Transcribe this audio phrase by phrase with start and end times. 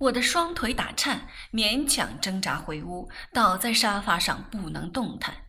[0.00, 5.48] 我的双腿打颤，勉强挣扎回屋，倒在沙发上不能动弹，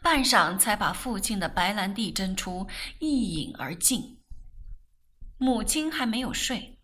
[0.00, 2.68] 半晌才把父亲的白兰地斟出，
[3.00, 4.22] 一饮而尽。
[5.36, 6.80] 母亲还没有睡，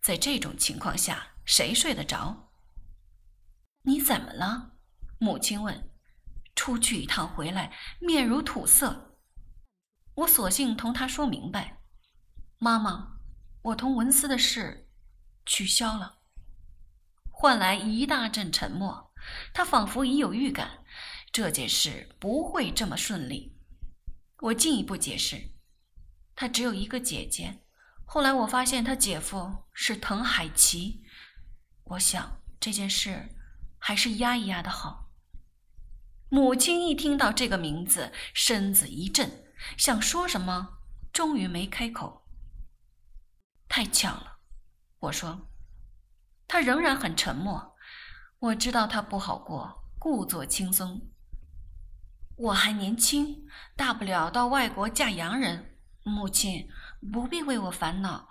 [0.00, 2.52] 在这种情况下，谁睡得着？
[3.82, 4.76] 你怎么了？
[5.18, 5.90] 母亲问。
[6.54, 9.16] 出去一趟回来，面如土色。
[10.14, 11.82] 我索性同他说明白
[12.58, 13.18] ：“妈妈，
[13.62, 14.88] 我同文思的事
[15.44, 16.18] 取消了。”
[17.36, 19.12] 换来一大阵沉默。
[19.52, 20.84] 他仿佛已有预感，
[21.32, 23.58] 这件事不会这么顺利。
[24.40, 25.50] 我进一步解释：
[26.36, 27.62] 他只有一个姐姐，
[28.04, 31.02] 后来我发现他姐夫是滕海琪。
[31.84, 33.34] 我想这件事
[33.78, 35.10] 还是压一压的好。
[36.28, 39.44] 母亲一听到这个名字，身子一震，
[39.76, 40.78] 想说什么，
[41.12, 42.26] 终于没开口。
[43.68, 44.38] 太巧了，
[44.98, 45.50] 我说。
[46.46, 47.74] 他仍然很沉默。
[48.38, 51.00] 我知道他不好过，故作轻松。
[52.36, 55.76] 我还年轻，大不了到外国嫁洋人。
[56.02, 56.68] 母亲
[57.12, 58.28] 不必为我烦恼。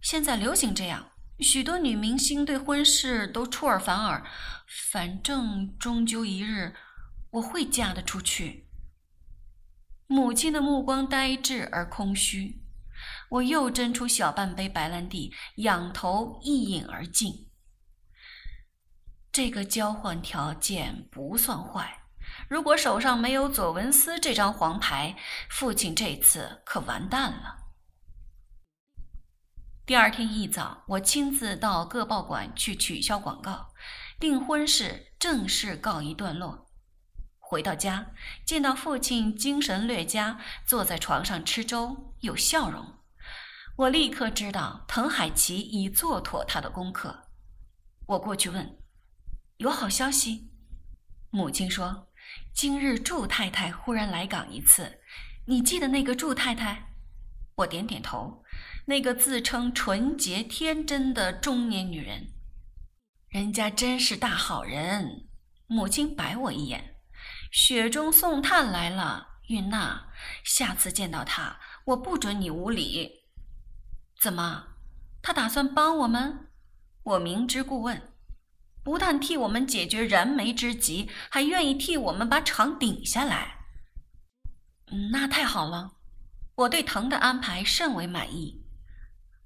[0.00, 4.24] 现在流行这样，许多女明星对婚事都出尔反尔。
[4.90, 6.74] 反正终究一日，
[7.30, 8.68] 我会嫁得出去。
[10.06, 12.62] 母亲的目光呆滞而空虚。
[13.30, 17.47] 我又斟出小半杯白兰地，仰头一饮而尽。
[19.30, 22.02] 这个交换条件不算坏。
[22.48, 25.16] 如果手上没有左文思这张黄牌，
[25.50, 27.56] 父亲这次可完蛋了。
[29.86, 33.72] 第二天一早，我亲自到各报馆去取消广告，
[34.20, 36.66] 订婚事正式告一段落。
[37.38, 38.10] 回到家，
[38.44, 42.98] 见到父亲精神略佳，坐在床上吃粥，有笑容，
[43.76, 47.30] 我立刻知道滕海奇已做妥他的功课。
[48.06, 48.77] 我过去问。
[49.58, 50.52] 有好消息，
[51.30, 52.08] 母亲说
[52.54, 55.00] ：“今日祝太太忽然来港一次，
[55.46, 56.92] 你记得那个祝太太？”
[57.56, 58.44] 我点点头。
[58.86, 62.28] 那个自称纯洁天真的中年女人，
[63.28, 65.28] 人家真是大好人。
[65.66, 66.94] 母亲白我一眼
[67.50, 70.12] ：“雪中送炭来了，韵娜，
[70.44, 73.24] 下次见到他，我不准你无礼。”
[74.22, 74.68] 怎么？
[75.20, 76.48] 他打算帮我们？
[77.02, 78.14] 我明知故问。
[78.88, 83.66] 不但替我们解决燃眉之急，还愿意替我们把厂顶下来。
[85.12, 85.98] 那太好了，
[86.54, 88.64] 我对腾的安排甚为满意。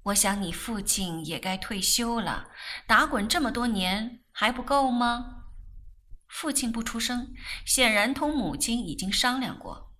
[0.03, 2.51] 我想你父亲也该退休了，
[2.87, 5.43] 打滚这么多年还不够吗？
[6.29, 7.33] 父亲不出声，
[7.65, 9.91] 显然同母亲已经商量过。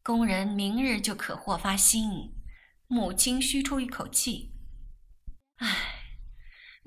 [0.00, 2.32] 工人明日就可获发薪。
[2.86, 4.54] 母亲吁出一口气，
[5.56, 5.93] 唉。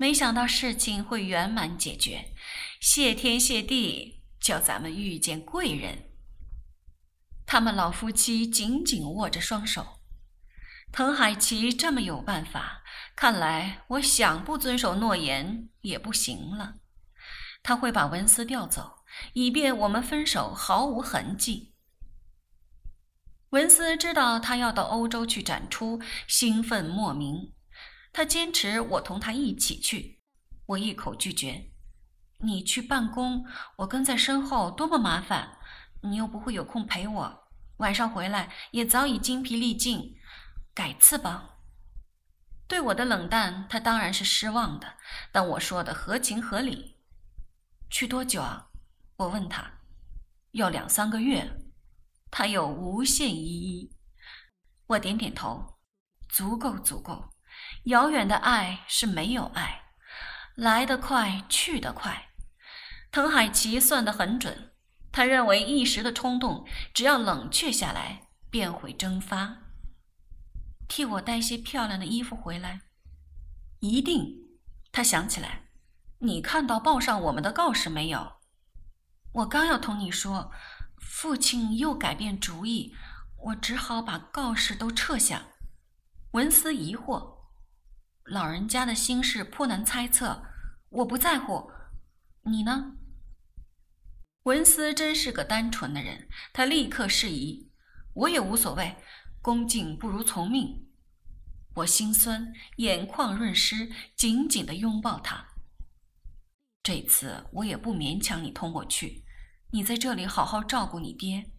[0.00, 2.32] 没想到事情会圆满解决，
[2.80, 6.04] 谢天谢地，叫咱们遇见贵人。
[7.44, 9.98] 他们老夫妻紧紧握着双手。
[10.92, 12.84] 滕海奇这么有办法，
[13.16, 16.76] 看来我想不遵守诺言也不行了。
[17.64, 19.00] 他会把文思调走，
[19.32, 21.74] 以便我们分手毫无痕迹。
[23.50, 27.52] 文思知道他要到欧洲去展出，兴奋莫名。
[28.12, 30.20] 他坚持我同他一起去，
[30.66, 31.70] 我一口拒绝。
[32.40, 33.44] 你去办公，
[33.76, 35.58] 我跟在身后多么麻烦！
[36.02, 37.48] 你又不会有空陪我，
[37.78, 40.16] 晚上回来也早已精疲力尽。
[40.74, 41.56] 改次吧。
[42.68, 44.94] 对我的冷淡，他当然是失望的，
[45.32, 46.96] 但我说的合情合理。
[47.90, 48.68] 去多久啊？
[49.16, 49.80] 我问他。
[50.52, 51.64] 要两三个月。
[52.30, 53.90] 他有无限依依。
[54.86, 55.78] 我点点头，
[56.28, 57.30] 足够，足够。
[57.84, 59.82] 遥远的爱是没有爱，
[60.54, 62.28] 来得快，去得快。
[63.10, 64.72] 滕海奇算得很准，
[65.10, 69.58] 他认为一时的冲动，只要冷却下来，便会蒸发。
[70.86, 72.82] 替我带些漂亮的衣服回来，
[73.80, 74.48] 一定。
[74.92, 75.68] 他想起来，
[76.18, 78.34] 你看到报上我们的告示没有？
[79.32, 80.50] 我刚要同你说，
[80.98, 82.94] 父亲又改变主意，
[83.44, 85.42] 我只好把告示都撤下。
[86.32, 87.37] 文思疑惑。
[88.30, 90.42] 老人家的心事颇难猜测，
[90.90, 91.70] 我不在乎。
[92.42, 92.96] 你呢？
[94.42, 97.70] 文思真是个单纯的人，他立刻示意，
[98.14, 98.96] 我也无所谓，
[99.40, 100.88] 恭敬不如从命。
[101.76, 105.48] 我心酸，眼眶润湿，紧紧的拥抱他。
[106.82, 109.24] 这次我也不勉强你同我去，
[109.72, 111.50] 你在这里好好照顾你爹。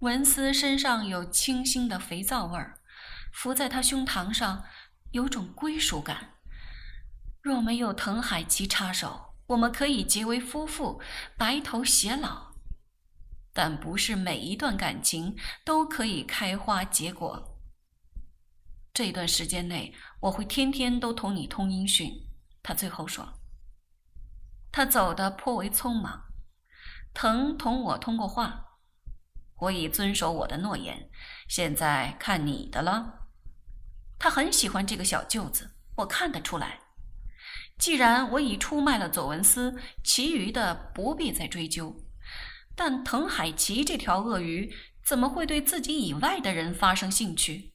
[0.00, 2.80] 文思身上有清新的肥皂味儿。
[3.36, 4.64] 伏在他胸膛上，
[5.10, 6.36] 有种归属感，
[7.42, 11.02] 若没有藤海奇插手，我们可以结为夫妇，
[11.36, 12.54] 白头偕老。
[13.52, 15.36] 但不是每一段感情
[15.66, 17.60] 都可以开花结果。
[18.94, 22.10] 这段时间内，我会天天都同你通音讯。
[22.62, 23.34] 他最后说。
[24.72, 26.22] 他走得颇为匆忙。
[27.12, 28.64] 藤同我通过话，
[29.56, 31.10] 我已遵守我的诺言，
[31.46, 33.25] 现在看你的了。
[34.18, 36.80] 他很喜欢这个小舅子，我看得出来。
[37.78, 41.94] 既然我已出卖了佐文斯，其余的不必再追究。
[42.74, 44.74] 但滕海奇这条鳄鱼
[45.04, 47.74] 怎么会对自己以外的人发生兴趣？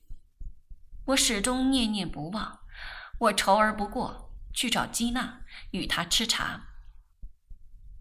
[1.05, 2.59] 我始终念念不忘。
[3.19, 5.41] 我愁而不过，去找基娜，
[5.71, 6.69] 与她吃茶。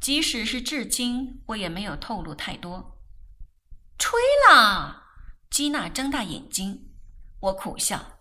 [0.00, 2.98] 即使是至今，我也没有透露太多。
[3.98, 5.08] 吹啦！
[5.50, 6.90] 基娜睁大眼睛。
[7.40, 8.19] 我苦笑。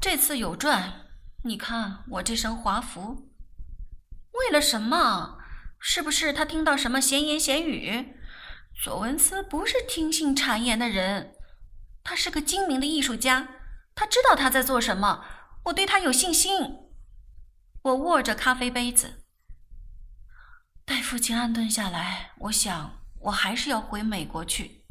[0.00, 1.06] 这次有赚。
[1.44, 3.30] 你看我这身华服，
[4.32, 5.38] 为了什么？
[5.80, 8.16] 是不是他听到什么闲言闲语？
[8.80, 11.34] 佐文斯不是听信谗言的人，
[12.04, 13.48] 他是个精明的艺术家，
[13.94, 15.24] 他知道他在做什么。
[15.64, 16.88] 我对他有信心。
[17.82, 19.24] 我握着咖啡杯子，
[20.84, 24.84] 待父亲安顿下来，我想我还是要回美国去。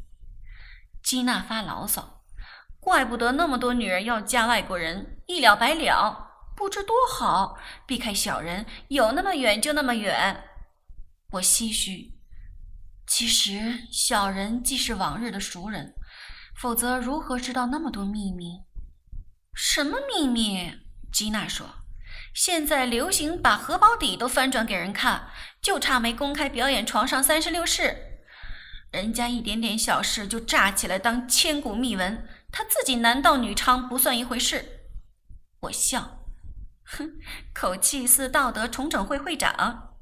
[1.02, 2.17] 基娜发牢骚，
[2.88, 6.30] 怪不得那么多女人要嫁外国人，一了百了。
[6.56, 10.44] 不知多好，避开小人，有那么远就那么远。
[11.32, 12.14] 我唏嘘。
[13.06, 15.94] 其实小人既是往日的熟人，
[16.58, 18.62] 否则如何知道那么多秘密？
[19.54, 20.72] 什么秘密？
[21.12, 21.66] 吉娜说
[22.32, 25.28] ：“现在流行把荷包底都翻转给人看，
[25.60, 28.22] 就差没公开表演床上三十六式。
[28.90, 32.26] 人家一点点小事就炸起来当千古秘闻，
[32.58, 34.88] 他自己男盗女娼不算一回事。”
[35.62, 36.24] 我笑。
[36.82, 37.20] 哼，
[37.54, 39.94] 口气似道德重整会会长。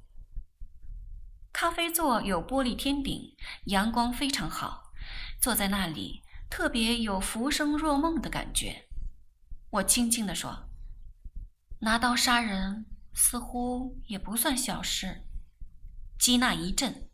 [1.53, 3.37] 咖啡座有玻璃天顶，
[3.67, 4.85] 阳光非常好，
[5.39, 8.89] 坐在那里特别有浮生若梦的感觉。
[9.69, 10.71] 我轻轻地说
[11.81, 15.27] ：“拿刀杀人似乎也不算小事。”
[16.19, 17.11] 基娜一震：“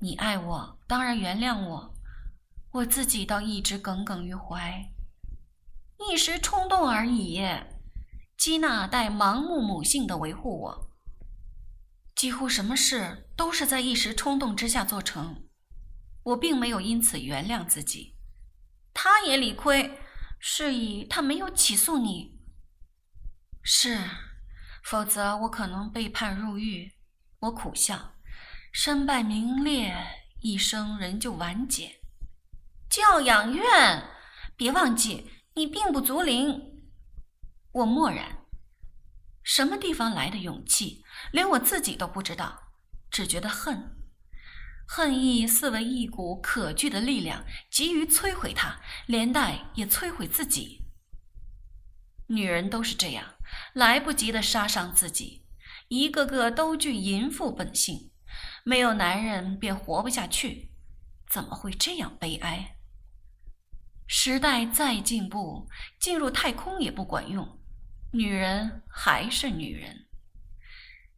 [0.00, 1.94] 你爱我，当然原谅我，
[2.72, 4.90] 我自己倒一直耿耿于怀，
[6.10, 7.42] 一时冲动而已。”
[8.36, 10.90] 基娜带盲目母性的维护我，
[12.16, 15.44] 几乎什么事都是在一时冲动之下做成。
[16.24, 18.16] 我并没有因此原谅自己，
[18.92, 19.96] 他也理亏，
[20.40, 22.40] 是以他没有起诉你。
[23.62, 24.00] 是，
[24.82, 26.94] 否则我可能被判入狱。
[27.40, 28.14] 我苦笑，
[28.72, 29.94] 身败名裂，
[30.40, 32.01] 一生仍旧完结。
[32.92, 34.06] 教养院，
[34.54, 36.82] 别忘记你并不足龄。
[37.72, 38.44] 我默然，
[39.42, 42.64] 什么地方来的勇气，连我自己都不知道，
[43.10, 43.96] 只觉得恨，
[44.86, 50.82] 恨意似为一股可惧的力量，急于摧毁他，连带也摧毁自己。
[52.26, 53.36] 女人都是这样，
[53.72, 55.46] 来不及的杀伤自己，
[55.88, 58.10] 一个个都具淫妇本性，
[58.64, 60.74] 没有男人便活不下去，
[61.30, 62.76] 怎么会这样悲哀？
[64.14, 67.58] 时代再进步，进入太空也不管用。
[68.12, 70.06] 女人还是女人，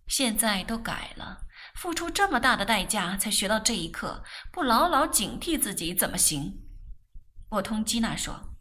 [0.06, 1.40] 现在都改了，
[1.74, 4.22] 付出这么大的代价才学到这一课，
[4.52, 6.62] 不牢牢警惕自己怎么行？
[7.50, 8.54] 我同基娜说，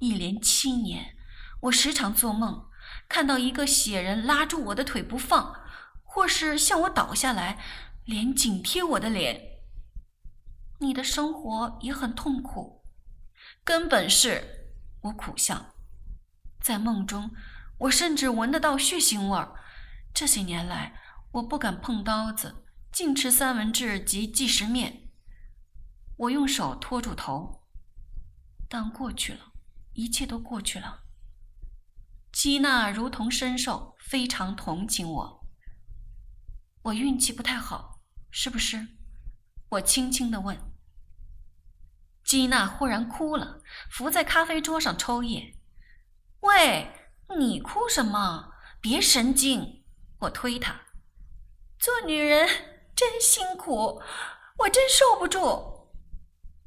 [0.00, 1.14] 一连七年，
[1.60, 2.66] 我时常做梦，
[3.08, 5.54] 看到一个血人拉住我的腿不放，
[6.02, 7.60] 或是向我倒下来，
[8.04, 9.60] 脸紧贴我的脸。
[10.80, 12.73] 你的生活也很痛苦，
[13.64, 15.74] 根本是，我苦笑。
[16.60, 17.30] 在梦中，
[17.78, 19.54] 我甚至闻得到血腥味儿。
[20.12, 21.00] 这些年来，
[21.32, 25.08] 我不敢碰刀子，净吃三文治及即食面。
[26.18, 27.62] 我用手托住头，
[28.68, 29.52] 但过去了，
[29.94, 31.04] 一切都过去了。
[32.30, 35.46] 基娜如同身受，非常同情我。
[36.82, 38.88] 我运气不太好，是不是？
[39.70, 40.73] 我轻轻地问。
[42.24, 45.54] 基娜忽然哭了，伏在咖啡桌上抽噎。
[46.40, 46.90] 喂，
[47.38, 48.52] 你哭什么？
[48.80, 49.84] 别神经！
[50.20, 50.80] 我推她。
[51.78, 52.48] 做女人
[52.96, 54.00] 真辛苦，
[54.58, 55.90] 我真受不住。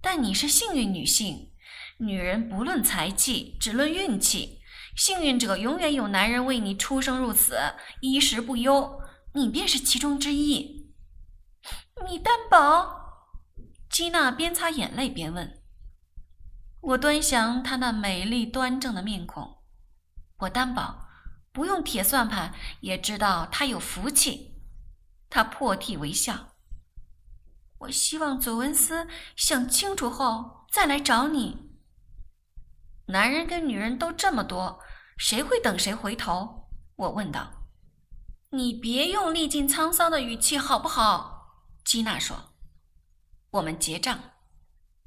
[0.02, 1.52] 但你是幸运女性，
[2.00, 4.62] 女人不论才气，只论运气。
[4.96, 7.58] 幸运者永远有男人为你出生入死，
[8.02, 9.02] 衣食不忧。
[9.34, 10.92] 你便是其中之一。
[12.08, 13.07] 你担保？
[13.90, 15.62] 基娜边擦眼泪边问。
[16.82, 19.64] 我端详她那美丽端正的面孔。
[20.40, 21.08] 我担保，
[21.52, 24.62] 不用铁算盘也知道他有福气。
[25.30, 26.54] 他破涕为笑。
[27.80, 31.72] 我希望佐文斯想清楚后再来找你。
[33.08, 34.80] 男人跟女人都这么多，
[35.18, 36.70] 谁会等谁回头？
[36.96, 37.68] 我问道。
[38.52, 41.66] 你别用历尽沧桑的语气好不好？
[41.84, 42.47] 基娜说。
[43.52, 44.37] 我们结账。